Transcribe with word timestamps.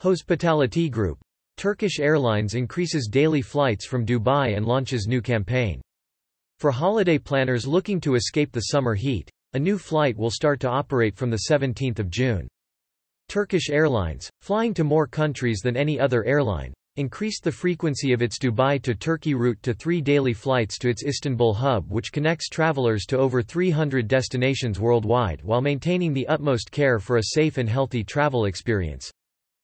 Hospitality 0.00 0.88
Group. 0.88 1.18
Turkish 1.56 1.98
Airlines 1.98 2.54
increases 2.54 3.08
daily 3.10 3.42
flights 3.42 3.84
from 3.84 4.06
Dubai 4.06 4.56
and 4.56 4.64
launches 4.64 5.08
new 5.08 5.20
campaign. 5.20 5.80
For 6.60 6.70
holiday 6.70 7.18
planners 7.18 7.66
looking 7.66 8.00
to 8.02 8.14
escape 8.14 8.52
the 8.52 8.60
summer 8.60 8.94
heat, 8.94 9.28
a 9.54 9.58
new 9.58 9.76
flight 9.76 10.16
will 10.16 10.30
start 10.30 10.60
to 10.60 10.68
operate 10.68 11.16
from 11.16 11.30
the 11.30 11.48
17th 11.50 11.98
of 11.98 12.10
June. 12.10 12.46
Turkish 13.28 13.70
Airlines, 13.70 14.30
flying 14.40 14.72
to 14.74 14.84
more 14.84 15.08
countries 15.08 15.62
than 15.64 15.76
any 15.76 15.98
other 15.98 16.24
airline, 16.24 16.72
increased 16.94 17.42
the 17.42 17.50
frequency 17.50 18.12
of 18.12 18.22
its 18.22 18.38
Dubai 18.38 18.80
to 18.82 18.94
Turkey 18.94 19.34
route 19.34 19.60
to 19.64 19.74
three 19.74 20.00
daily 20.00 20.32
flights 20.32 20.78
to 20.78 20.88
its 20.88 21.04
Istanbul 21.04 21.54
hub 21.54 21.90
which 21.90 22.12
connects 22.12 22.48
travelers 22.48 23.04
to 23.06 23.18
over 23.18 23.42
300 23.42 24.06
destinations 24.06 24.78
worldwide 24.78 25.42
while 25.42 25.60
maintaining 25.60 26.12
the 26.12 26.28
utmost 26.28 26.70
care 26.70 27.00
for 27.00 27.16
a 27.16 27.24
safe 27.34 27.58
and 27.58 27.68
healthy 27.68 28.04
travel 28.04 28.44
experience. 28.44 29.10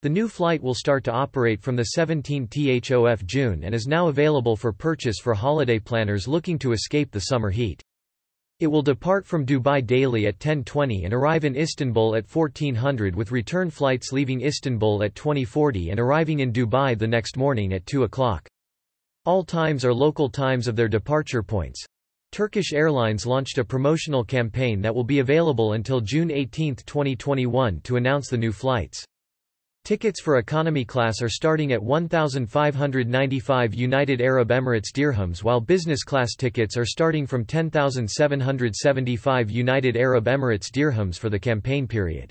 The 0.05 0.11
new 0.11 0.29
flight 0.29 0.62
will 0.62 0.75
start 0.75 1.02
to 1.05 1.12
operate 1.12 1.62
from 1.62 1.77
the 1.77 1.95
17th 1.96 3.10
of 3.10 3.27
June 3.27 3.65
and 3.65 3.74
is 3.74 3.87
now 3.87 4.09
available 4.09 4.55
for 4.55 4.70
purchase 4.70 5.16
for 5.19 5.33
holiday 5.33 5.78
planners 5.78 6.28
looking 6.28 6.59
to 6.59 6.73
escape 6.73 7.11
the 7.11 7.20
summer 7.20 7.48
heat. 7.48 7.83
It 8.61 8.66
will 8.66 8.83
depart 8.83 9.25
from 9.25 9.47
Dubai 9.47 9.80
daily 9.87 10.27
at 10.27 10.38
10.20 10.38 11.06
and 11.06 11.14
arrive 11.14 11.47
in 11.47 11.56
Istanbul 11.56 12.16
at 12.16 12.28
1400 12.30 13.16
with 13.16 13.33
return 13.33 13.70
flights 13.70 14.12
leaving 14.12 14.42
Istanbul 14.42 15.02
at 15.02 15.14
2040 15.14 15.88
and 15.88 15.98
arriving 15.98 16.41
in 16.41 16.52
Dubai 16.52 16.98
the 16.98 17.09
next 17.09 17.39
morning 17.39 17.73
at 17.73 17.86
2 17.86 18.02
o'clock. 18.02 18.47
All 19.25 19.42
times 19.42 19.86
are 19.86 19.95
local 19.95 20.28
times 20.28 20.69
of 20.69 20.77
their 20.77 20.86
departure 20.86 21.42
points. 21.42 21.83
Turkish 22.30 22.75
Airlines 22.75 23.25
launched 23.25 23.56
a 23.56 23.64
promotional 23.64 24.23
campaign 24.23 24.83
that 24.83 24.95
will 24.95 25.02
be 25.02 25.20
available 25.20 25.73
until 25.73 26.02
June 26.02 26.30
18, 26.30 26.77
2021 26.84 27.80
to 27.84 27.97
announce 27.97 28.28
the 28.28 28.36
new 28.36 28.52
flights. 28.52 29.06
Tickets 29.84 30.19
for 30.19 30.38
economy 30.38 30.83
class 30.83 31.20
are 31.20 31.29
starting 31.29 31.74
at 31.74 31.83
1,595 31.83 33.75
United 33.75 34.23
Arab 34.23 34.48
Emirates 34.48 34.91
dirhams 34.91 35.45
while 35.45 35.61
business 35.61 36.03
class 36.03 36.36
tickets 36.36 36.78
are 36.78 36.86
starting 36.86 37.27
from 37.27 37.45
10,775 37.45 39.50
United 39.50 39.98
Arab 39.98 40.25
Emirates 40.25 40.73
dirhams 40.73 41.19
for 41.19 41.28
the 41.28 41.39
campaign 41.39 41.86
period. 41.86 42.31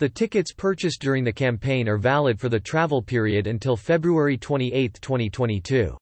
The 0.00 0.08
tickets 0.08 0.52
purchased 0.52 1.00
during 1.00 1.22
the 1.22 1.32
campaign 1.32 1.88
are 1.88 1.96
valid 1.96 2.40
for 2.40 2.48
the 2.48 2.58
travel 2.58 3.00
period 3.00 3.46
until 3.46 3.76
February 3.76 4.36
28, 4.36 4.98
2022. 5.00 5.96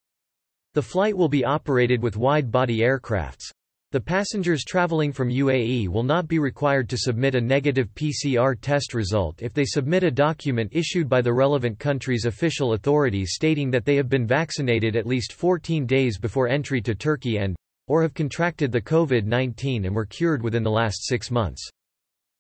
The 0.73 0.81
flight 0.81 1.15
will 1.15 1.29
be 1.29 1.45
operated 1.45 2.03
with 2.03 2.17
wide-body 2.17 2.79
aircrafts. 2.79 3.53
The 3.93 4.01
passengers 4.01 4.65
traveling 4.65 5.13
from 5.13 5.29
UAE 5.29 5.87
will 5.89 6.03
not 6.03 6.27
be 6.27 6.39
required 6.39 6.89
to 6.89 6.97
submit 6.97 7.35
a 7.35 7.41
negative 7.43 7.95
PCR 7.95 8.59
test 8.59 8.95
result 8.95 9.43
if 9.43 9.53
they 9.53 9.67
submit 9.67 10.03
a 10.03 10.11
document 10.11 10.71
issued 10.73 11.11
by 11.11 11.21
the 11.21 11.35
relevant 11.35 11.79
country's 11.79 12.25
official 12.25 12.73
authorities 12.73 13.35
stating 13.35 13.71
that 13.71 13.85
they 13.85 13.97
have 13.97 14.09
been 14.09 14.27
vaccinated 14.27 14.97
at 14.97 15.05
least 15.05 15.35
14 15.35 15.85
days 15.85 16.17
before 16.17 16.49
entry 16.49 16.81
to 16.81 16.95
Turkey 16.95 17.37
and 17.37 17.55
or 17.87 18.01
have 18.01 18.15
contracted 18.15 18.73
the 18.73 18.81
COVID-19 18.81 19.85
and 19.85 19.95
were 19.95 20.07
cured 20.07 20.43
within 20.43 20.63
the 20.63 20.71
last 20.71 21.07
six 21.07 21.31
months. 21.31 21.69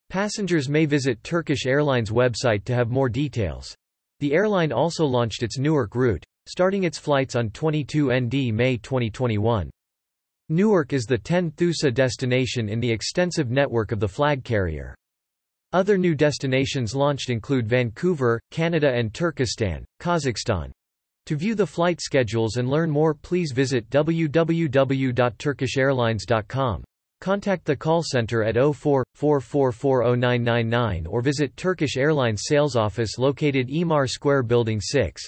Passengers 0.08 0.70
may 0.70 0.86
visit 0.86 1.22
Turkish 1.22 1.66
Airlines 1.66 2.10
website 2.10 2.64
to 2.64 2.74
have 2.74 2.88
more 2.88 3.10
details. 3.10 3.76
The 4.20 4.32
airline 4.32 4.72
also 4.72 5.04
launched 5.04 5.42
its 5.42 5.58
Newark 5.58 5.94
route, 5.96 6.24
starting 6.48 6.84
its 6.84 6.98
flights 6.98 7.36
on 7.36 7.50
22 7.50 8.10
ND 8.10 8.54
May 8.54 8.78
2021. 8.78 9.68
Newark 10.48 10.92
is 10.92 11.04
the 11.04 11.18
10th 11.18 11.60
USA 11.60 11.90
destination 11.90 12.68
in 12.68 12.80
the 12.80 12.90
extensive 12.90 13.50
network 13.50 13.92
of 13.92 14.00
the 14.00 14.08
flag 14.08 14.42
carrier. 14.44 14.94
Other 15.72 15.96
new 15.96 16.14
destinations 16.14 16.94
launched 16.94 17.30
include 17.30 17.66
Vancouver, 17.68 18.38
Canada 18.50 18.92
and 18.92 19.14
Turkestan, 19.14 19.86
Kazakhstan. 20.00 20.70
To 21.26 21.36
view 21.36 21.54
the 21.54 21.66
flight 21.66 22.00
schedules 22.00 22.56
and 22.56 22.68
learn 22.68 22.90
more 22.90 23.14
please 23.14 23.52
visit 23.52 23.88
www.turkishairlines.com. 23.88 26.84
Contact 27.20 27.64
the 27.64 27.76
call 27.76 28.02
center 28.04 28.42
at 28.42 28.56
04 28.56 29.04
44409999 29.16 31.06
or 31.08 31.22
visit 31.22 31.56
Turkish 31.56 31.96
Airlines 31.96 32.42
sales 32.46 32.74
office 32.74 33.16
located 33.16 33.68
Emaar 33.68 34.10
Square 34.10 34.42
Building 34.42 34.80
6. 34.80 35.22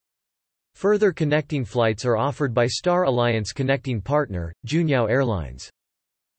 Further 0.75 1.11
connecting 1.11 1.63
flights 1.63 2.05
are 2.05 2.17
offered 2.17 2.53
by 2.53 2.67
Star 2.67 3.05
Alliance 3.05 3.51
connecting 3.53 4.01
partner, 4.01 4.53
Junyao 4.67 5.09
Airlines. 5.09 5.71